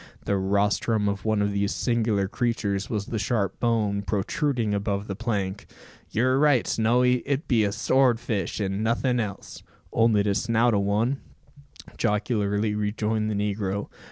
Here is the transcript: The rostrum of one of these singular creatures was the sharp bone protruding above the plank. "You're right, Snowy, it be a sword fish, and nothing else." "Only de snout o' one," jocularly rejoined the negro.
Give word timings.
The 0.25 0.35
rostrum 0.35 1.07
of 1.07 1.25
one 1.25 1.43
of 1.43 1.51
these 1.51 1.75
singular 1.75 2.27
creatures 2.27 2.89
was 2.89 3.05
the 3.05 3.19
sharp 3.19 3.59
bone 3.59 4.01
protruding 4.01 4.73
above 4.73 5.05
the 5.05 5.15
plank. 5.15 5.67
"You're 6.09 6.39
right, 6.39 6.65
Snowy, 6.65 7.17
it 7.23 7.47
be 7.47 7.63
a 7.63 7.71
sword 7.71 8.19
fish, 8.19 8.59
and 8.59 8.83
nothing 8.83 9.19
else." 9.19 9.61
"Only 9.93 10.23
de 10.23 10.33
snout 10.33 10.73
o' 10.73 10.79
one," 10.79 11.19
jocularly 11.99 12.73
rejoined 12.73 13.29
the 13.29 13.35
negro. 13.35 13.89